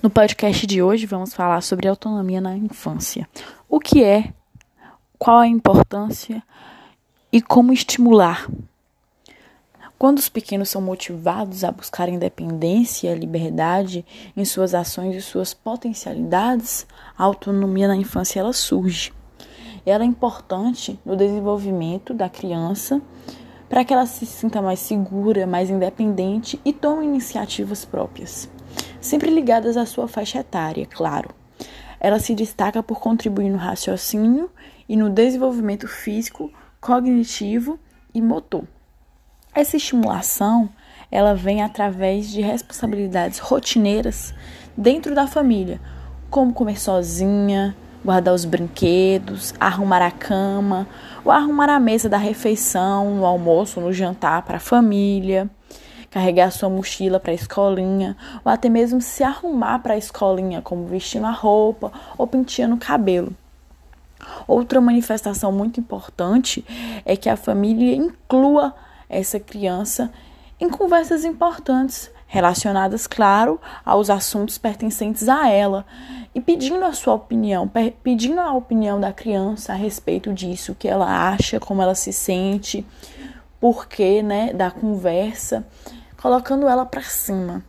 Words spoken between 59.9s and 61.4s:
a escolinha, como vestindo a